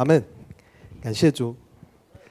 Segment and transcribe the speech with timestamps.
[0.00, 0.24] 阿门，
[1.02, 1.54] 感谢主。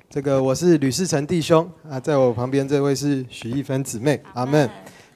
[0.10, 4.20] 这个我是吕世成弟兄啊，在我旁边这位是许一芬姊妹。
[4.34, 4.68] 阿门。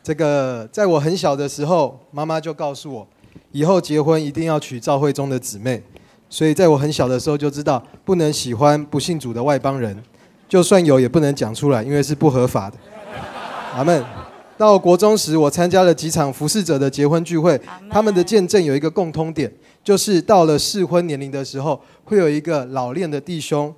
[0.04, 3.08] 这个在我很小的时候，妈妈就告诉我，
[3.51, 5.81] 以后结婚一定要娶教会中的姊妹。
[6.29, 9.97] 所以在我很小的时候就知道，不能喜欢不信主的外邦人，
[10.47, 12.77] 就算有也不能讲出来，因为是不合法的。
[13.73, 14.05] 阿门。
[14.57, 17.59] 到国中时，我参加了几场服侍者的结婚聚会，
[17.89, 19.51] 他们的见证有一个共通点，
[19.83, 23.73] 就是到了适婚年龄的时候，会有一个老练的弟兄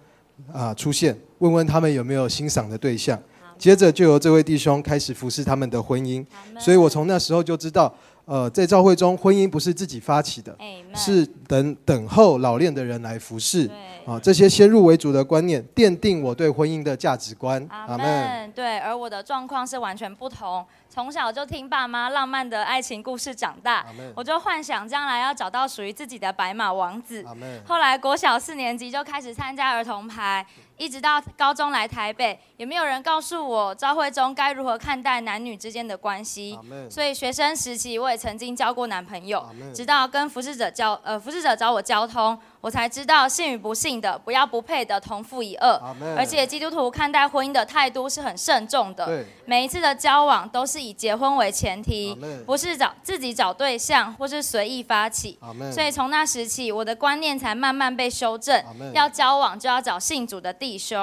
[0.52, 3.18] 啊出现，问问他们有没有欣赏的对象，
[3.58, 6.26] 接着就由这位弟兄开始服侍他们的婚姻。
[6.60, 7.94] 所以我从那时候就知道，
[8.26, 10.58] 呃，在教会中，婚姻不是自己发起的，
[10.96, 13.70] 是等等候老练的人来服侍。
[14.06, 17.66] 啊，这些先入为主的观念奠定我对婚姻的价值观。
[17.70, 18.52] 阿门。
[18.52, 20.64] 对，而我的状况是完全不同。
[20.88, 27.26] 从小就听爸妈浪漫的爱情故事长大，我就幻想将来要找到属于自己的白马王子。
[27.66, 30.46] 后来国小四年级就开始参加儿童排。
[30.78, 36.60] 一直到高中来台北，也没有人告诉我朝会中该如何看待男女之间的关系。
[36.90, 45.80] 所以学生时期我也曾经交过男朋友，直到跟服侍者交呃服侍者找我交通，我才知道信与不信的不要不配的同父一二。
[46.18, 55.38] 而且基督徒看待婚姻的态度是很慎重的，每一次的交往都是以结婚为前提，不是找自己找对象或是随意发起。
[55.72, 60.56] 所以从那时起，我的观念才慢慢被修正，要交往就要找信主的。
[60.58, 60.98] 弟兄。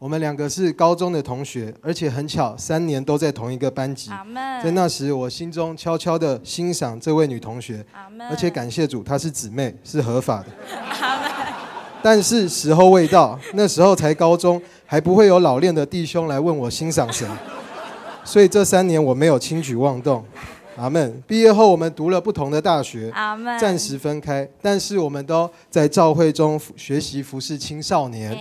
[0.00, 4.10] 我们两个是高中的同学，而且很巧，三年都在同一个班级。
[4.64, 7.84] 在那时，我心中悄悄的欣赏这位女同学。
[8.30, 10.46] 而且感谢主，她是姊妹，是合法的。
[12.02, 17.28] 但是时候未到，那时候才高中，还不会有老练的弟兄来问我欣赏谁，
[18.24, 20.24] 所以这三年我没有轻举妄动。
[20.80, 21.22] 阿门。
[21.26, 23.12] 毕业后，我们读了不同的大学，
[23.60, 28.32] 暂时分开，但是我们都在教会中学习服侍青少年。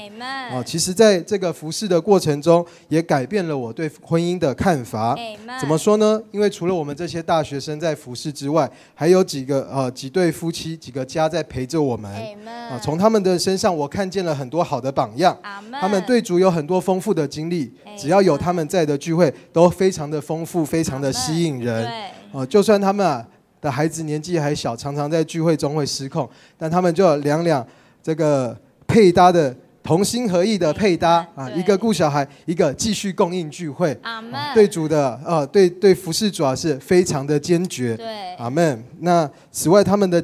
[0.49, 5.17] 哦，其实，在这个服侍的过程中，也改变了我对婚姻的看法。
[5.59, 6.21] 怎么说呢？
[6.31, 12.09] 因为除了我们这些大学生在服侍之外，还有几个呃几对夫妻、几个家在陪着我们。
[12.47, 15.37] 啊，从他们的身上，我看见了很多好的榜样。
[15.73, 21.85] 他们对主有很多丰富的经历，只要有他们在的聚会，都非常的丰富，非常的吸引人。
[22.31, 23.25] 哦，就算他们啊
[23.61, 27.65] 的孩子年纪还小，常常在聚会中会失控，但他们就两两
[28.01, 28.57] 这个
[28.87, 33.97] 配搭的同心合意的配搭啊，一个顾小孩，一个继续供应聚会。
[34.03, 34.39] 阿门。
[34.53, 37.95] 对主的呃，对对服侍主啊是非常的坚决。
[37.97, 38.35] 对。
[38.35, 38.83] 阿门。
[38.99, 40.23] 那此外，他们的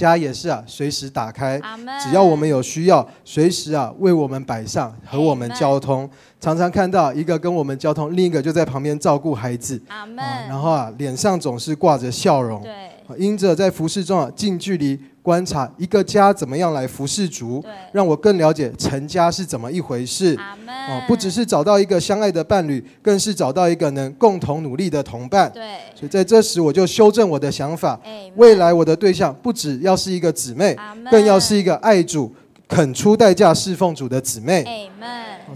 [0.00, 1.60] 家也是啊，随时打开，
[2.02, 6.08] 只要我们有需要，随时啊为我们摆上和我们交通。
[6.40, 9.80] 常常看到一个跟我们交通，另一个就在旁边照顾孩子。
[9.88, 10.06] 啊。
[10.48, 12.62] 然后啊，脸上总是挂着笑容。
[12.62, 12.97] 对。
[13.16, 20.36] 因着在服侍中啊，近距离观察一个家怎么样来服侍主，让我更了解成家是怎么一回事。
[20.36, 20.74] 阿门。
[20.74, 25.50] 哦，不只是找到一个相爱的伴侣，更是找到一个能共同努力的同伴。
[25.52, 25.62] 对。
[25.94, 27.98] 所以在这时，我就修正我的想法。
[28.36, 30.76] 未来我的对象不只要是一个姊妹，
[31.10, 32.32] 更要是一个爱主。
[32.68, 34.90] 肯出代价侍奉主的姊妹，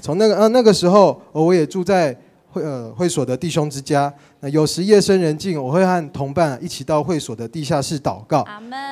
[0.01, 2.17] 从那个呃那个时候，我也住在
[2.53, 4.13] 会呃会所的弟兄之家。
[4.41, 8.47] 那有时夜深人静，我会和同伴一起到会所的地下室祷告。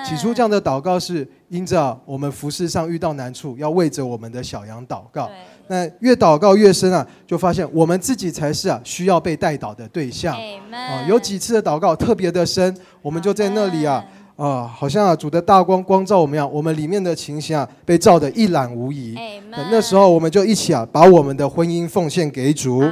[0.04, 5.30] 起初这样的祷告是因着我们服饰上遇到难处，要为着我们的小羊祷告。
[5.68, 10.34] 那越祷告越深啊，就发现我们自己才是啊需要被带导的对象。
[10.72, 14.04] 啊，有几次的祷告特别的深，我们就在那里啊。
[14.40, 19.14] 啊，好像啊，主的大光光照我们一样，我们里面的情形啊，被照得一览无遗。
[19.70, 22.82] 那时候，我们就一起啊，把我们的婚姻奉献给主。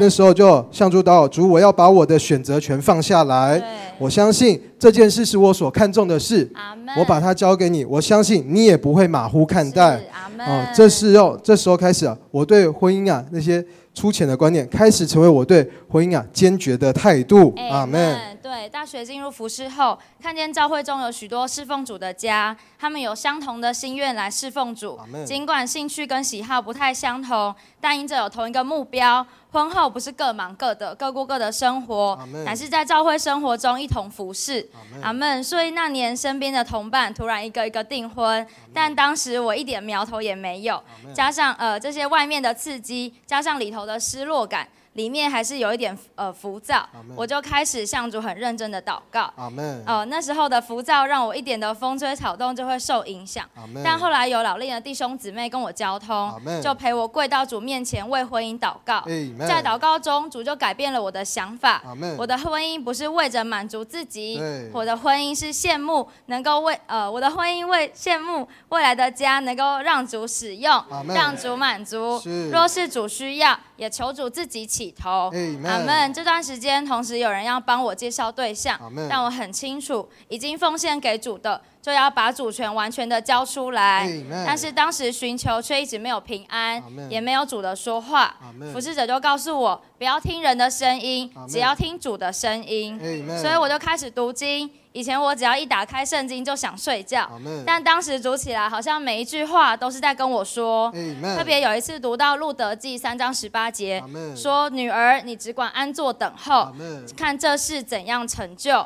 [0.00, 3.62] 那时候就向主祷，主，我要把我的选择权放下来。
[3.96, 6.50] 我相信这件事是我所看重的事。
[6.98, 10.00] 我把它交给你，我相信你也不会马虎看待。
[10.36, 13.64] 啊，这是要这时候开始啊，我对婚姻啊那些。
[13.94, 17.52] 粗浅的观念开始成为我对婚姻啊坚决的态度。
[17.70, 18.16] 阿门。
[18.42, 24.98] 对，大学进入服饰后，看见教会中有许多侍奉主的家，他们有相同的心愿来侍奉主。
[25.24, 29.24] 尽管兴趣跟喜好不太相同，但因着有同一个目标。
[29.52, 34.66] 婚后不是各忙各的，各过各的生活，乃是在教会生活中一同服侍。
[35.02, 35.44] 阿门。
[35.44, 40.82] 所以那年身边的同伴突然一个一个订婚，但当时我一点苗头也没有，
[41.14, 44.66] 加上呃这些外面的刺激，加上里头的失落感。
[44.94, 49.32] 里面还是有一点呃浮躁，我就开始向主很认真的祷告。
[49.36, 49.82] 阿门。
[49.86, 53.48] 哦，那时候的浮躁让我一点的风吹草动就会受影响。
[53.82, 59.02] 但后来有老练的弟兄姊妹跟我交通，就陪我跪到主面前为婚姻祷告。
[59.46, 61.82] 在祷告中，主就改变了我的想法。
[62.18, 64.40] 我的婚姻不是为着满足自己，
[64.72, 72.20] 我的婚姻是羡慕能够为呃我的婚姻为羡慕未来的家能够让主使用，让主满足。
[72.50, 75.30] 若是主需要，也求主自己起头。
[75.64, 76.12] 阿门。
[76.12, 81.60] 这段时间，同时有人要帮我介绍对象，但我很清楚，已经奉献给主的。
[81.82, 84.08] 就要把主权完全的交出来，
[84.46, 86.80] 但是当时寻求却一直没有平安，
[87.10, 88.36] 也没有主的说话。
[88.72, 92.96] 服侍者就告诉我，不要听人的声音，只要听主的声音。
[93.36, 94.70] 所以我就开始读经。
[94.92, 97.28] 以前我只要一打开圣经就想睡觉，
[97.66, 100.92] 但当时读起来好像每一句话都是在跟我说。
[101.36, 104.02] 特别有一次读到路德记三章十八节，
[104.36, 106.70] 说：“女儿，你只管安坐等候，
[107.16, 108.84] 看这事怎样成就。”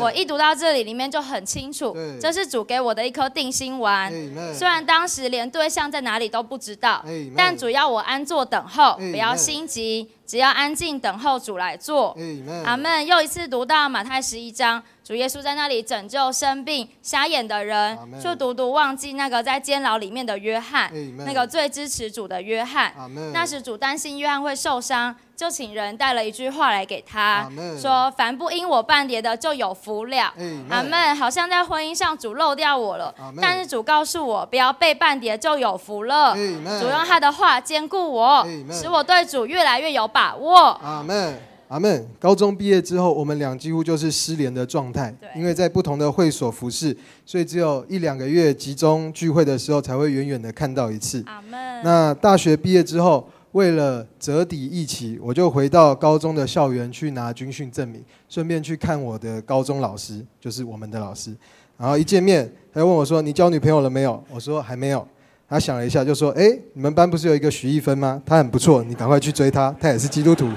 [0.00, 4.10] 我一读到这里，里面就很清楚，这是主给我的一颗定心丸。
[4.54, 7.04] 虽然当时连对象在哪里都不知道，
[7.36, 10.08] 但主要我安坐等候，不要心急。
[10.32, 12.16] 只要安静等候主来做，
[12.64, 13.06] 阿门。
[13.06, 22.94] 又一次读到马太十一章，主耶稣在那里拯救生病瞎眼的人，就独独忘记那个在监牢里面的约翰，那个最支持主的约翰。
[23.34, 25.14] 那时主担心约翰会受伤。
[25.42, 30.32] 就请人带了一句话来给他，说：“凡不因我半叠的，就有福了。”
[30.70, 31.16] 阿门。
[31.16, 36.32] 好像在婚姻上主漏掉我了，但是主告诉我，不要背半叠就有福了。
[36.80, 40.78] 主用他的话兼顾我，使我对主越来越有把握。
[40.80, 41.36] 阿门，
[41.66, 42.08] 阿门。
[42.20, 46.96] 高中毕业之后，我们俩几乎就是失联的状态，因为在不同的会所服侍，
[47.26, 51.24] 所以只有一两个月集中聚会的时候才会远远的看到一次。
[51.26, 51.82] 阿门。
[51.82, 53.28] 那大学毕业之后。
[53.52, 61.34] 为了折抵疫情，我就回到高中的校园去拿军训证明，顺便去看我的高中老师，就是我们的老师。
[61.76, 65.06] 然后一见面，他就问我说：“你交女朋友了没有？”我说：“还没有。”
[65.48, 68.22] 他想了一下，就说：“哎，你们班不是有一个徐一芬吗？
[68.24, 70.48] 她很不错，你赶快去追她，她也是基督徒。”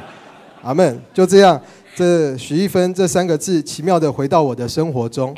[0.63, 1.01] 阿门。
[1.13, 1.59] 就这样，
[1.95, 5.35] 这徐一芬这三个字奇妙的回到我的生活中。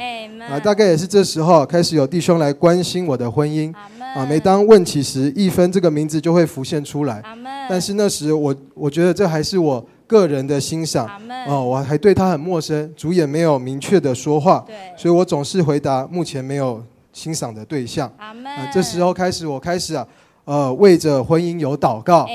[0.48, 3.74] 啊，大概也是这时候开始有弟兄来关心我的婚姻。
[4.16, 7.22] 啊，每当问起时，一分这个名字就会浮现出来。
[7.70, 11.08] 但是那时我我觉得这还是我个人的欣赏。
[11.48, 14.66] 哦，我还对他很陌生，主也没有明确的说话。
[14.98, 16.84] 所以我总是回答目前没有
[17.14, 18.12] 欣赏的对象。
[18.18, 18.34] 啊，
[18.74, 20.08] 这时候开始，我开始啊，
[20.46, 22.26] 呃，为着婚姻有祷告。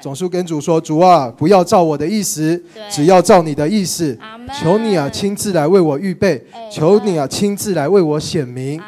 [0.00, 4.16] 总是跟主说：“主啊，不要照我的意思，只要照你的意思。
[4.60, 6.44] 求你啊，亲自来为我预备。
[6.70, 8.80] 求你啊，亲自来为我显明。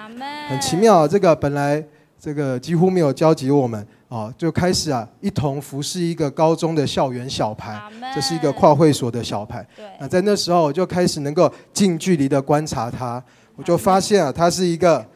[0.49, 1.83] 很奇妙啊，这个本来。”
[2.27, 7.81] 这个几乎没有交集，我们啊就开始啊一同服侍一个高中的校园小牌，
[8.13, 9.65] 这是一个跨会所的小牌。
[10.01, 13.23] 那在那时候，我就开始能够近距离的观察他，
[13.55, 15.07] 我就发现啊，他是一个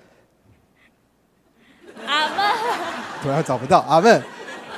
[2.06, 2.38] 阿门，
[3.20, 4.22] 突然找不到阿门，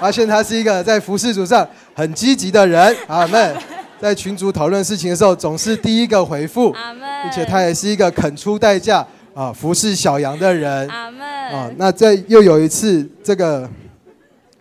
[0.00, 3.54] 发现他是一个在服侍组上很积极的人，阿门，
[4.00, 9.06] 在群组讨论事情的时候总是第一个回复，并且他也是一个肯出代价。
[9.34, 11.26] 啊，服侍小羊的人，阿门。
[11.26, 13.68] 啊，那在又有一次，这个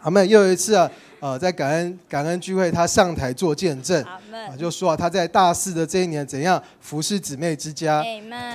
[0.01, 0.89] 阿门，又有一次啊，
[1.19, 8.03] 呃，在感恩感恩聚会，他上台做见证，阿门，就说啊，他在大四的这一年怎样服侍姊妹之家，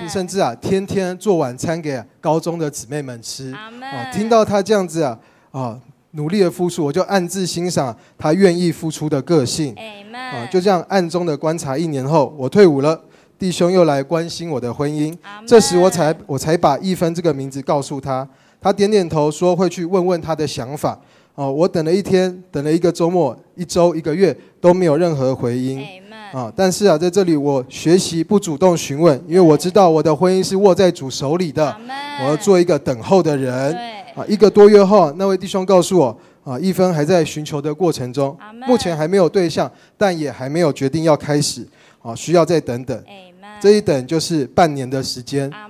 [0.09, 3.87] 甚至啊，天天做晚餐给高中的姊妹们吃，阿门。
[3.87, 5.19] 啊，听到他这样子啊，
[5.51, 5.79] 啊，
[6.11, 9.75] 努力的付出，我就暗自欣赏他愿意付出的个性，
[10.13, 12.99] 啊，就这样暗中的观察，一年后，我退伍了。
[13.39, 18.27] 弟兄又来关心我的婚姻，这时我才我才把一分这个名字告诉他，
[18.59, 20.99] 他点点头说会去问问他的想法。
[21.35, 25.85] 哦，我等了一天，等了一个周末，一周一个月都没有任何回音。
[26.33, 31.77] 啊，但是啊，在这里我学习不主动询问，因为我知道我的婚姻是握在主手里的，
[32.21, 33.77] 我要做一个等候的人。
[34.15, 38.35] 啊，一个多月后，那位弟兄告诉我，啊，一分还在寻求的过程中，
[38.67, 41.63] 目前还没有对象，但也还没有决定要开始。
[42.01, 43.03] 啊，需要再等等。
[43.59, 45.49] 这一等就是半年的时间。
[45.51, 45.67] 啊，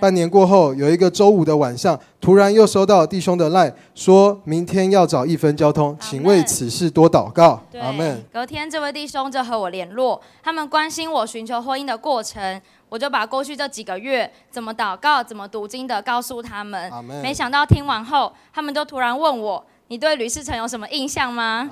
[0.00, 7.62] 半年过后，有一个周五的晚上，突然又收到弟兄的赖，说明天要找一分交通，请为此事多祷告。
[7.80, 8.22] 阿门。
[8.32, 16.90] 隔天，这位弟兄就和我联络，他们关心我寻求婚姻的过程，我就把过去这几个月怎么祷告、怎么读经的告诉他们。
[17.22, 19.64] 没想到听完后，他们就突然问我。
[19.88, 21.68] 你对吕世成有什么印象吗？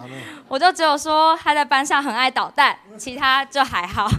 [0.48, 4.10] 我就只有说他在班上很爱捣蛋，其他就还好。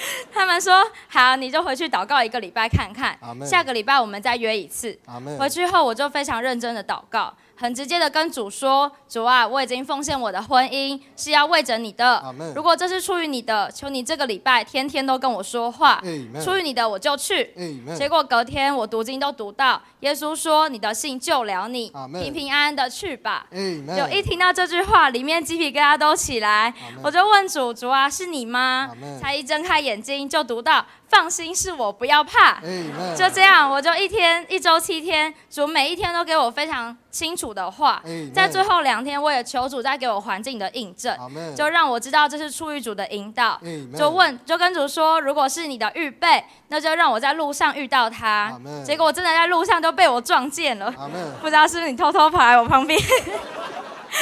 [0.32, 4.98] 他们说好，你就回去祷告一个礼拜看看，下个礼拜我们再约一次。
[5.38, 7.34] 回去后我就非常认真的祷告。
[7.60, 12.22] 很直接的跟主说：“主啊，我已经奉献我的婚姻，是要为着你的。
[12.54, 16.00] 如果这是出于你的，求你这个礼拜天天都跟我说话。
[16.40, 17.52] 出于你的，我就去。
[17.96, 23.48] 结果隔天我读经都读到，耶稣说：你的信救了你，平平安安的去吧。
[23.50, 26.72] 就一听到这句话，里面鸡皮疙瘩都起来。
[27.02, 28.90] 我就问主：主啊，是你吗？
[29.20, 30.86] 才一睁开眼睛就读到。
[31.08, 32.60] 放心，是我不要怕，
[33.16, 38.02] 就这样，我就一天一周七天，主每一天都给我非常清楚的话，
[38.34, 41.16] 在最后两天，我也求主再给我环境的印证，
[41.56, 43.58] 就让我知道这是出于主的引导，
[43.96, 48.52] 就问，就跟主说，如果是你的预备，那就让我在路上遇到他，
[48.84, 50.92] 结果我真的在路上都被我撞见了，
[51.40, 53.00] 不知道是不是你偷偷跑来我旁边，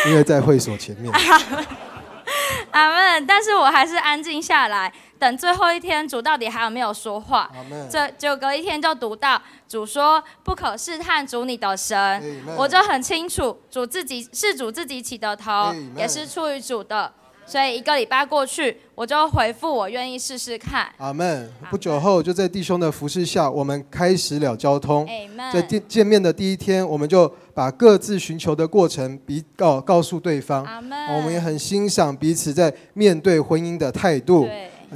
[0.07, 1.12] 因为在会所前面，
[2.71, 4.93] 阿门，但是我还是安静下来。
[5.18, 7.50] 等最后一天，主到底还有没有说话？
[7.90, 12.23] 这就隔一天就读到主说不可试探主你的神，
[12.56, 17.12] 我就很清楚主自己是主自己起的头，也是出于主的。
[17.49, 20.88] 所以一个礼拜过去，我就回复我愿意试试看。
[20.96, 21.49] 阿门。
[21.70, 25.06] 不久后，就在弟兄的服侍下，我们开始了交通。
[25.52, 30.64] 在见见面的第一天，我们就把各自寻求的过程比告告诉对方。
[30.64, 30.80] 阿
[31.16, 34.49] 我们也很欣赏彼此在面对婚姻的态度。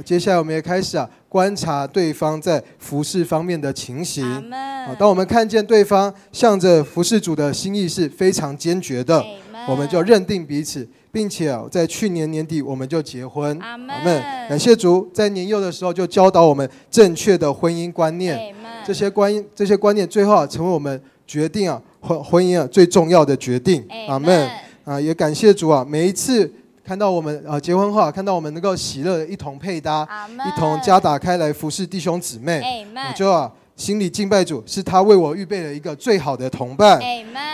[0.05, 4.23] 接下来我们也开始啊观察对方在服饰方面的情形。
[4.51, 9.23] 啊，当我们看见对方向着服饰主的心意是非常坚决的，
[9.67, 13.57] 我们就认定彼此，并且啊在去年年底我们就结婚。
[13.59, 14.21] 阿门。
[14.49, 18.39] 感谢主，在年幼的时候就教导我们正确的婚姻观念。
[18.85, 23.85] 这些观这些观念最后啊成为我们决定啊婚婚姻啊最重要的决定。
[24.07, 24.49] 阿门。
[24.83, 26.51] 啊，也感谢主啊，每一次。
[26.83, 36.99] 看到我们啊结婚后，看到我们能够喜乐一同配搭，一同家打开来服侍弟兄姊妹，我就啊心里敬拜主，是他为我预备了一个最好的同伴。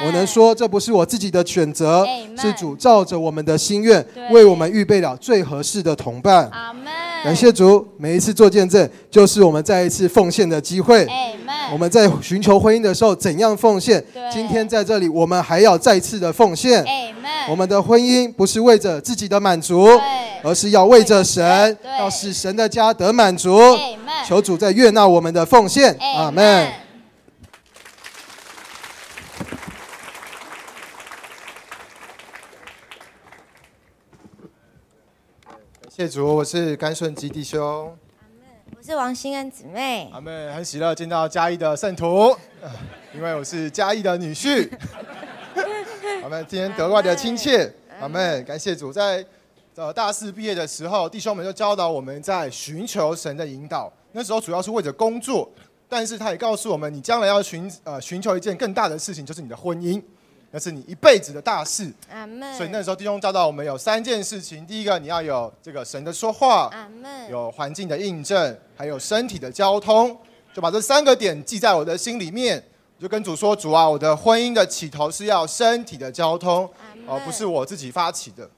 [0.06, 2.06] 我能说这不是我自己的选择，
[2.38, 6.50] 是主照着我们的心愿为我们预备了最合适的同伴。
[7.24, 11.06] 感谢主，每一次做见证就是我们再一次奉献的机会。
[11.72, 14.04] 我们在寻求婚姻的时候怎样奉献？
[14.32, 16.86] 今天在这里，我们还要再次的奉献。
[17.50, 19.90] 我们的婚姻不是为着自己的满足，
[20.44, 23.60] 而是要为着神，要使神的家得满足。
[24.26, 25.96] 求主在悦纳我们的奉献。
[26.18, 26.68] 阿门。
[35.98, 37.60] 谢主，我是甘顺基弟兄。
[37.60, 38.46] 阿门。
[38.78, 40.08] 我是王心恩姊妹。
[40.14, 40.54] 阿门。
[40.54, 42.38] 很喜乐见到嘉义的圣徒，
[43.16, 44.70] 因为我是嘉义的女婿。
[46.22, 48.44] 我们今天格外的亲切，阿门！
[48.46, 49.26] 感谢主，在
[49.74, 53.92] 呃大四毕业的时候，弟兄们就教导我们在寻求神的引导。
[54.12, 55.52] 那时候主要是为着工作，
[55.90, 60.00] 但是他也告诉我们，你将来要寻呃寻求一件更大的事情，就是你的婚姻，
[60.52, 61.92] 那是你一辈子的大事。
[62.10, 62.56] 阿门。
[62.56, 67.30] 所以那时候弟兄教导我们有三件事情：第一个，你要有这个神的说话；阿门。
[67.30, 70.18] 有环境的印证，还有身体的交通。
[70.54, 72.64] 就把这三个点记在我的心里面。
[73.00, 76.68] 就跟主说：“主啊，我的婚姻的起头是要身体的交通，
[77.08, 78.50] 而不是我自己发起的。”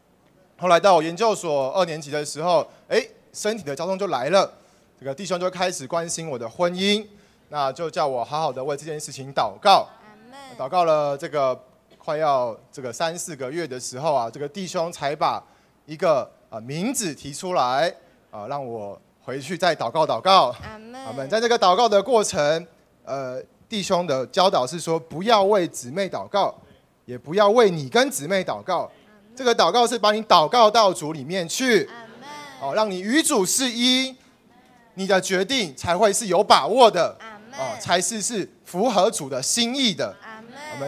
[0.58, 4.50] 后来到我研究所二年级的时候，哎，身体的交通就来了。
[4.98, 7.06] 这个弟兄就开始关心我的婚姻，
[7.50, 9.86] 那就叫我好好的为这件事情祷告。
[10.58, 11.54] 祷告了这个
[12.10, 15.40] 快要这个三四个月的时候啊，这个弟兄才把
[15.86, 17.88] 一个啊名字提出来
[18.32, 20.48] 啊，让我回去再祷告祷告。
[21.06, 21.30] 阿门。
[21.30, 22.66] 在这个祷告的过程，
[23.04, 23.40] 呃。
[23.70, 26.60] 弟兄的教导是说，不要为姊妹祷告，
[27.06, 28.92] 也不要为你跟姊妹祷告。
[29.36, 31.88] 这个祷告是把你祷告到主里面去，
[32.60, 34.16] 哦，让你与主是一，
[34.96, 37.16] 你的决定才会是有把握的，
[37.54, 40.16] 哦，才是是符合主的心意的。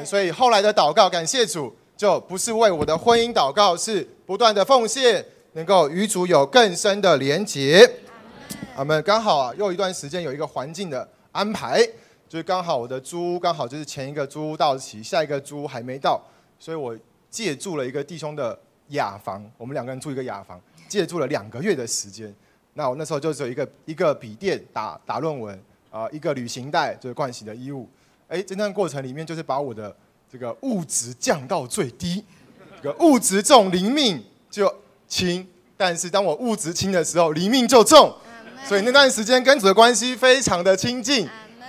[0.05, 7.89] 所以后来的祷告，感谢主，就不是为我的婚姻祷告，是不断的奉献，能够与主有更深的连结。
[8.75, 11.87] 我们刚好啊，又一段时间有一个环境的安排。
[12.27, 16.21] 就是刚好我的租刚好就是前一个租到期，下一个租还没到，
[16.57, 16.97] 所以我
[17.29, 18.57] 借住了一个弟兄的
[18.87, 22.33] 雅房，我们两个人住一个雅房，借住了两个月的时间。
[22.73, 27.85] 那我那时候就只有一个一个笔电打打论文啊，一个旅行袋就是盥洗的衣物。
[28.31, 29.93] 哎，这段过程里面就是把我的
[30.31, 32.23] 这个物质降到最低，
[32.81, 34.73] 这个物质重灵命就
[35.05, 35.45] 轻，
[35.75, 38.15] 但是当我物质轻的时候，灵命就重，
[38.65, 41.27] 所以那段时间跟主的关系非常的亲近。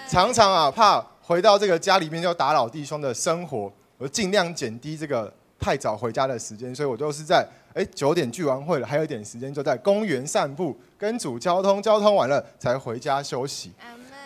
[0.09, 13.73] 常常啊，怕回到这个家里面就打扰弟兄的生活，我尽量减低这个太早回家的时间，所以我都是在哎九点聚完会了，还有一点时间就在公园散步，跟主交通，交通完了才回家休息。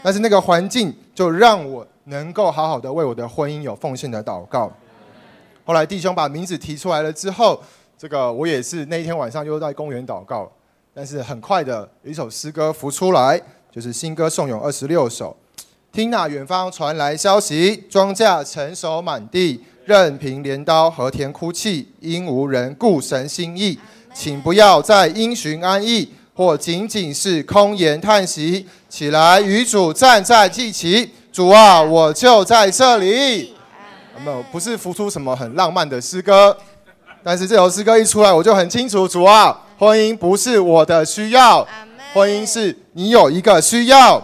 [0.02, 4.72] 但是那个环境就让我能够好好的为我的婚姻有奉献的祷告。
[5.64, 7.60] 后来弟兄把名字提出来了之后，
[7.98, 10.50] 这个我也是那一天晚上又在公园祷告，
[10.94, 13.40] 但是很快的一首诗歌浮出来，
[13.72, 15.36] 就是新歌颂咏二十六首。
[15.92, 23.78] 听那远方传来消息，庄稼成熟满地，任凭镰刀和田哭泣，因无人顾神心意。
[24.14, 28.66] 请不要再因循安逸，或仅仅是空言叹息。
[28.88, 31.10] 起来，与主站在一起。
[31.37, 33.55] 主啊，我就在这里。
[34.25, 36.57] 没有，不是浮出什么很浪漫的诗歌，
[37.23, 41.69] 但是这首诗歌一出来，我就很清楚，主啊，婚姻不是我的需要，
[42.14, 44.19] 婚姻是你有一个需要。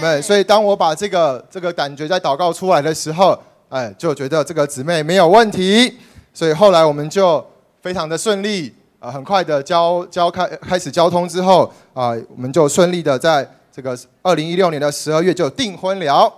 [0.00, 3.36] 们，所以当我把这个这个感觉在祷告出来的时候，
[3.68, 5.98] 哎，就觉得这个姊妹没有问题。
[6.32, 7.44] 所以后来我们就
[7.82, 16.32] 非常的顺利，啊，很快的交交开开始交通之后，啊，我们就顺利的在这个二零一六年的十二月就订婚了。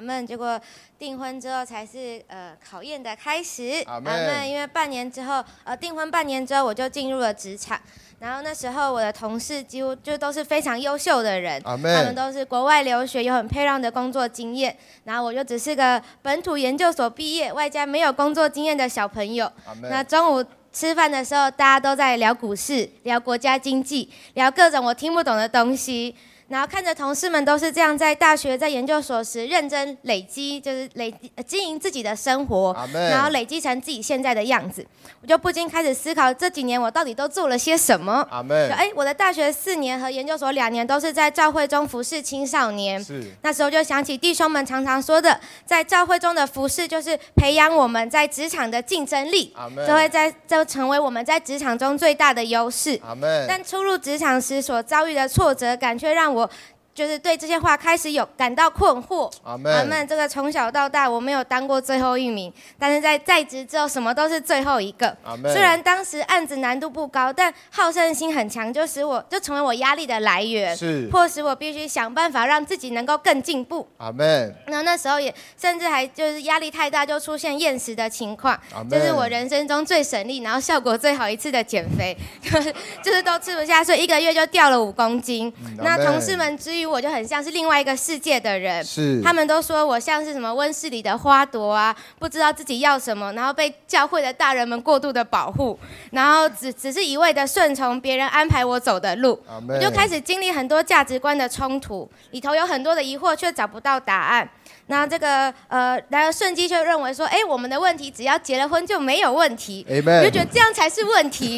[0.00, 0.26] 阿门，阿门。
[0.26, 0.58] 结果
[0.98, 3.84] 订婚之后才是呃考验的开始。
[3.86, 4.48] 阿门。
[4.48, 7.78] 因为半年之后，呃，订婚半年之后我就进入了职场。
[8.18, 14.76] 然后那时候我的同事几乎就都是非常优秀的人，他们都是国外留学，有很漂亮的工作经验。
[15.04, 19.50] 然后我就只是个本土研究所毕业，外加没有工作经验的小朋友。
[19.82, 26.14] 那中午吃饭的时候，大家都在聊股市、聊国家经济、聊各种我听不懂的东西。
[26.50, 31.14] 然后看着同事们都是这样在大学、在研究所时认真累积，就是累
[31.46, 34.84] 经营自己的生活，然后累积成自己现在的样子，
[35.22, 38.26] 我就不禁开始思考这几年我到底都做了些什么。
[38.32, 43.02] 阿妹，哎，我的大学四年和研究所两年都是在教会中服侍青少年。
[43.02, 43.22] 是。
[43.42, 49.54] 那时候就想起弟兄们常常说的，在教会中的服侍就是培养我们在职场的竞争力，
[49.86, 53.00] 就会在就成为我们在职场中最大的优势。
[53.06, 53.44] 阿妹。
[53.46, 56.39] 但初入职场时所遭遇的挫折感却让我。
[56.40, 56.50] 我
[56.94, 59.30] 就是对这些话开始有感到困惑。
[59.44, 60.06] 阿门。
[60.06, 65.16] 这个从小到大我没有当过最后一名，但是在在职之后什么都是最后一个。
[65.44, 73.86] 虽然当时案子难度不高，但好胜心很强，就使我就成为我压力的来源，是迫使我必须想办法让自己能够更进步。
[73.98, 74.54] 阿门。
[74.66, 78.58] 那那时候也甚至还就是压力太大，就出现厌食的情况。
[78.90, 85.52] 这是我人生中最省力，然后效果最好一次的减肥，就 是就是都吃不下，所以一个月就掉了五公斤。
[85.78, 89.22] 那同事们之于我就很像是另外一个世界的人，是。
[89.22, 95.78] 他们都说我像是什么温室里的花朵啊，不知道自己要什么，然后被教会的大人们过度的保护，
[96.10, 104.48] 然后只只是一味的顺从别人安排我走的路，我就开始经历很多价值观的冲突，里头有很多的疑惑，却找不到答案。
[104.90, 111.56] 那这个呃，然后顺基就认为说，哎，我们的问题只要结了婚就没有问题，我就觉得这样才是问题。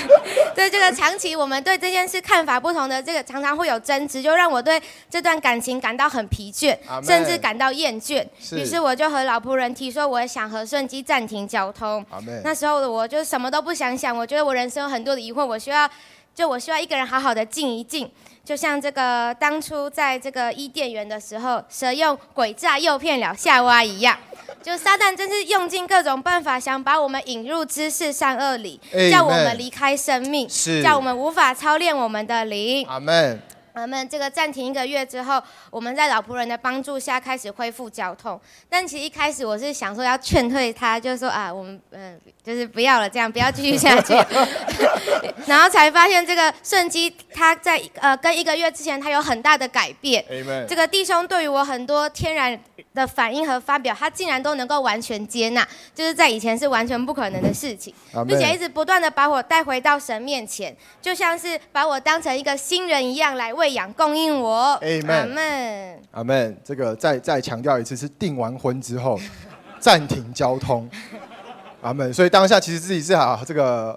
[0.54, 8.22] 对这个长期我们对这件事看法不同的，这个常常会有争执，就让我对这段感情感到很疲倦，甚至感到厌倦。
[8.52, 12.04] 于是我就和老仆人提说，我想和顺基暂停交通。
[12.44, 15.88] 那时候的我就什么都不想想，我觉得我人生有很多的疑惑，我需要
[16.36, 18.08] 就我需要一个人好好的静一静。
[18.44, 24.16] 就像这个当初在这个伊甸园的时候，蛇用诡诈诱骗了夏娃一样，
[24.62, 28.78] 就撒旦真是用尽各种办法，想把我们引入知识善恶里，
[29.10, 30.46] 叫我们离开生命，
[30.84, 32.86] 叫我们无法操练我们的灵。
[32.86, 33.42] 阿门。
[33.82, 38.40] 我们这个暂停一个月之后，我们在老仆人的帮助下开始恢复交通。
[38.70, 44.14] 但其实一开始我是想说要劝退他，就是说啊，我们嗯，就是不要了，这样不要继续下去。
[45.46, 50.24] 然后才发现这个顺基他在呃跟一个月之前他有很大的改变。
[50.66, 52.58] 这个弟兄对于我很多天然
[52.94, 57.94] 的反应和发表，他竟然都能够完全接纳，就是在以前是完全不可能的事情，
[58.26, 64.78] 并且一直不断的把我带回到神面前，就像是把我当成一个新人一样来喂养供应我。
[64.80, 66.00] 阿门。
[66.12, 66.56] 阿门。
[66.64, 69.18] 这个再再强调一次，是订完婚之后
[69.80, 70.88] 暂停交通。
[71.82, 72.14] 阿门。
[72.14, 73.92] 所以当下其实自己是啊，这个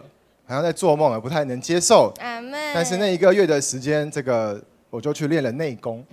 [0.47, 2.11] 好像在做梦啊，不太能接受。
[2.19, 2.53] 阿门。
[2.73, 6.03] 但是那一个月的时间，这个我就去练了内功。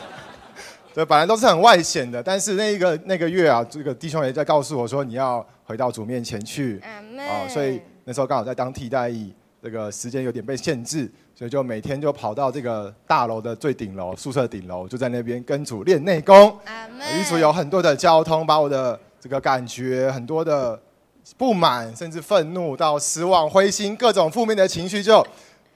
[0.92, 6.78] 对，本来都是很外显的，但是那一个那个月啊，这个弟兄也在告诉我说，你要回到主面前去。
[7.18, 16.56] 啊，所以那时候刚好在当替代役，这个时间有点被限制，所以就每天就跑到这个大楼的最顶楼，宿舍顶楼，就在那边跟主练内功。
[17.12, 20.80] 与主有很多的交通，把我的这个感觉、很多的
[21.36, 25.26] 不满，甚至愤怒到失望、灰心，各种负面的情绪就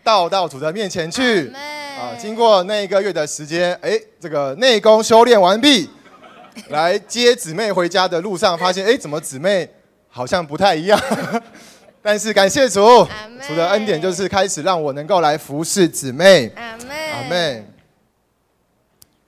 [0.04, 1.48] 倒到主的面前去。
[1.48, 5.90] 啊，经过那一个月的时间，哎，这个内功修炼完毕，
[6.70, 9.68] 来接姊妹回家的路上，发现哎，怎么姊妹
[10.08, 11.00] 好像不太一样？
[12.00, 12.80] 但是感谢主，
[13.46, 16.50] 主的恩典就是开始让我能够来服侍姊妹。
[16.54, 17.64] 阿妹，阿妹，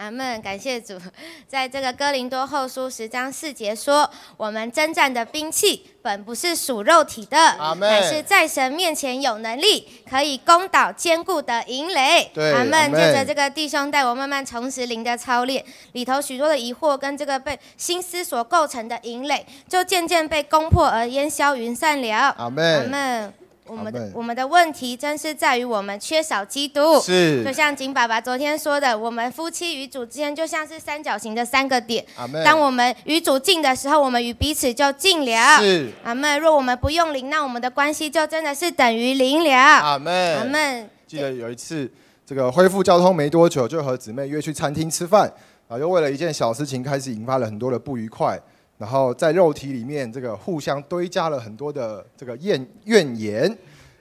[0.01, 0.99] 阿门，感谢主。
[1.47, 7.37] 在这个哥林多后书十章四节说：“我们征战的兵器本不是属肉体的，
[7.79, 12.91] 乃是在神面前有能力，可以攻倒坚固的营垒。”阿门。
[12.95, 22.35] 借着这个弟兄带我慢慢重拾灵的操练，里头许多的疑惑跟这个被心思所构成的营垒，就渐渐被攻破而烟消云散了。
[22.39, 22.81] 阿门。
[22.81, 23.35] 阿门。
[23.71, 32.05] 我们的我们的问题真是在于我们缺少基督，是就像景爸爸昨天说的，我们夫妻与主之间就像是三角形的三个点。
[32.45, 35.59] 当我们与主近的时候，我们与彼此就近了。
[35.61, 35.89] 是。
[36.03, 36.41] 阿门。
[36.41, 39.55] 若我们不用零，那我们的关系就真的是等于零了。
[39.55, 40.39] 阿门。
[40.39, 40.91] 阿门。
[41.07, 41.89] 记得有一次，
[42.27, 45.33] 这个恢复交通没多久，就和姊妹约去餐厅吃饭，
[45.69, 48.39] 啊，又为了一件小事情开始引发了很多的不愉快，
[48.81, 53.59] 然后在肉体里面这个互相堆加了很多的这个怨怨言。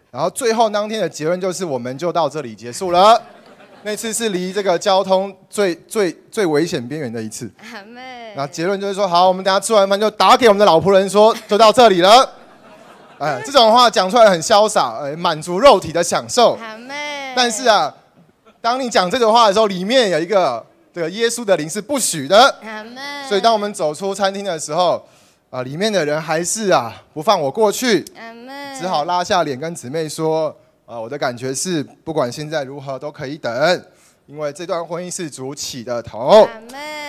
[0.10, 3.22] 然后最后当天的结论就是，我们就到这里结束了。
[3.84, 7.52] 那次是离这个交通最最最危险边缘的一次。
[8.34, 12.30] 然后结论就是说，好，我们等下吃完饭就打给我们的老仆人说，就到这里了。
[13.20, 16.58] 哎，这种话讲出来很潇洒，哎，满足肉体的享受。
[17.36, 17.94] 但是啊，
[18.62, 22.56] 当你讲这个话的时候，里面有一个这个耶稣的灵是不许的。
[23.28, 25.04] 所以当我们走出餐厅的时候。
[25.52, 28.06] 啊，里面的人还是啊不放我过去，
[28.80, 33.84] 只好拉下脸跟姊妹说：啊，我的感觉是，不管现在如何都可以等，
[34.28, 36.48] 因为这段婚姻是主起的头。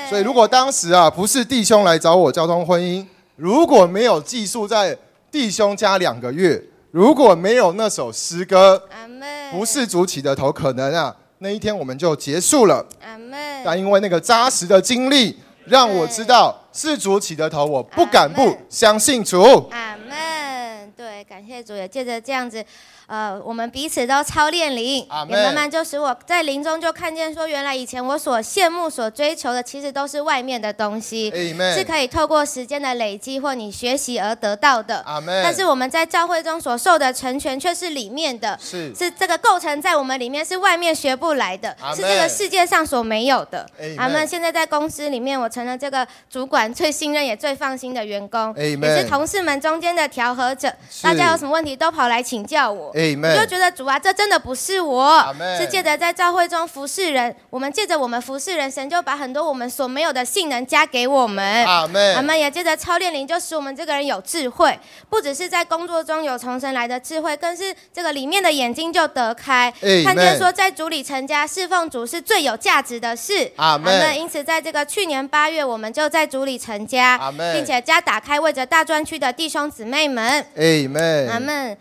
[0.09, 4.97] 所以如果当时啊不是弟兄来找我交通婚姻，如果没有寄宿在
[5.31, 8.83] 弟兄家两个月，如果没有那首诗歌，
[9.53, 12.87] 不是主起的头，可能啊那一天我们就结束了。
[13.64, 15.38] 但因为那个扎实的经历。
[15.66, 19.40] 让我知道是主起的头，我不敢不相信主。
[19.70, 20.90] 阿门。
[20.96, 22.64] 对，感谢主，也借着这样子。
[23.11, 31.29] 呃，我们彼此都操练灵，也慢慢就使我在灵中就看见说，原来以前我所羡慕、所追求的，其实都是外面的东西，
[31.77, 35.05] 是可以透过时间的累积或你学习而得到的。
[35.42, 43.68] 但是我们在教会中所受的成全，却是里面的，是是这个构成在我们里面，是外面学不来的，是这个世界上所没有的。
[43.99, 44.25] 阿门。
[44.25, 50.73] 现在在公司里面，我成了这个主管最信任也最放心的员工，也是同事们中间的调和者。
[51.03, 52.92] 大家有什么问题都跑来请教我。
[53.23, 57.35] 我就觉得主啊，这真的不是我，是借着在教会中服侍人。
[57.49, 61.65] 我们借着我们服侍人，神就把很多我们所没有的性能加给我们。
[61.67, 62.15] 阿门。
[62.17, 62.39] 阿门。
[62.39, 64.79] 也借着操练灵，就使我们这个人有智慧，
[65.11, 69.71] 不只是在工作中有从神来的智慧，更是这个里面的眼睛就得开，
[70.05, 73.51] 看见说在主里成家侍奉主是最有价值的事。
[73.57, 74.19] 阿门。
[74.19, 77.19] 因此，在这个去年八月，我们就在主里成家，
[77.53, 80.47] 并且家打开，为着大专区的弟兄姊妹们。
[80.57, 81.29] 阿门。
[81.29, 81.77] 阿门。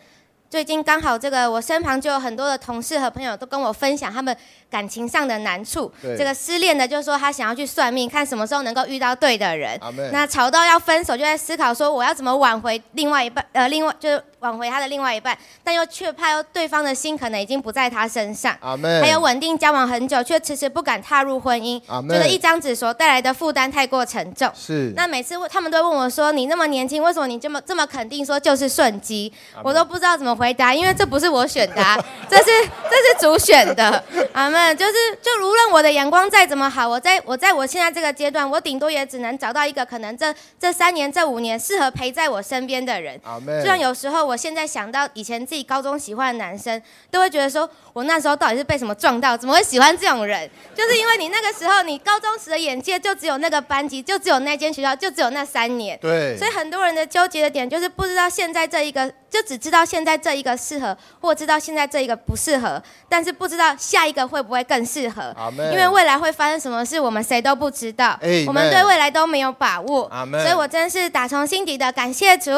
[0.50, 4.36] 最近刚好这个，我身旁就有很多的同事和朋友都跟我分享他们
[4.68, 5.92] 感情上的难处。
[6.02, 9.80] 这个失恋的就说他想要去算命，看什么时候能够遇到对的人。
[10.12, 14.24] 那吵到要分手，就在思考说我要怎么挽回另外一半，呃，另外就是。
[14.40, 18.56] 挽回他的另外一半，但又却怕对方的心可能已经不在他身上。
[19.02, 24.50] 还有稳定交往很久，却迟迟不敢踏入婚姻，觉得一张纸所带来的负担太过沉重。
[24.56, 24.94] 是。
[24.96, 31.84] 那每次他们都问我说：“你那么年轻，为什么你这么这么肯定说就是顺机？”我都不知道怎么回答，因为这不是我选的，
[32.30, 34.04] 这是这是主选的。
[34.34, 34.78] 阿门。
[34.78, 43.20] 就是就无论我的眼光再怎么好，我在我在我现在这个阶段，我顶多也只能找到一个可能这这三年这五年适合陪在我身边的人。
[43.26, 44.29] 阿虽然有时候。
[44.30, 50.48] 我现在想到以前自己高中喜欢的男生，都会觉得说，我那时候到底是被什么撞到，怎么会喜欢这种人？
[50.76, 55.98] 就是因为你那个时候，你高中时的眼界就只有那个班级，就只有那间学校，就只有那三年。
[56.00, 56.38] 对。
[56.38, 59.12] 所以很多人的纠结的点就是不知道现在这一个。
[59.30, 65.34] 就只知道现在这一个适合，或知道现在这一个不适合，但是不知道下一个会不会更适合。
[65.72, 68.20] 因为未来会发生什么事，我们谁都不知道。
[68.48, 70.10] 我们对未来都没有把握。
[70.32, 72.52] 所以我真是打从心底的感谢主。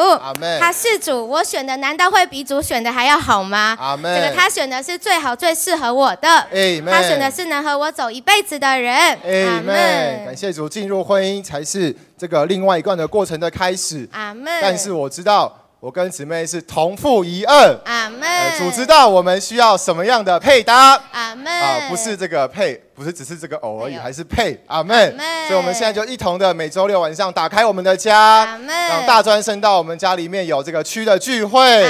[0.59, 3.77] 他是主，我选的难道会比主选的还要好吗？
[4.01, 6.47] 这个他选的是最好最适合我的。
[6.85, 8.95] 他选的是能和我走一辈子的人。
[8.95, 10.25] 阿门。
[10.25, 14.07] 感谢主，进入婚姻才是这个另外一段的过程的开始。
[14.13, 14.51] 阿门。
[14.61, 15.57] 但是我知道。
[15.81, 18.29] 我跟姊妹是同父一二，阿门。
[18.55, 21.51] 主知道我们需要什么样的配搭，阿门。
[21.51, 22.79] 啊，不是这个配。
[22.93, 25.11] 不是只是这个偶而已，还是配阿妹。
[25.47, 31.83] 所以我们现在就一同的每周六晚上打开我们的家，让大专生到我们家里面有这个区的聚会，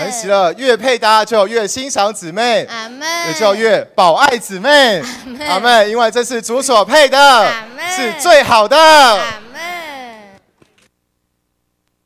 [0.00, 0.52] 很喜乐。
[0.54, 2.66] 越配搭就越欣赏姊妹，
[3.28, 5.00] 也就越保爱姊妹，
[5.48, 5.88] 阿妹。
[5.88, 7.46] 因为这是主所配的，
[7.94, 8.76] 是最好的。